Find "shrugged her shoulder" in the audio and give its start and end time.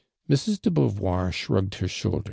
1.31-2.19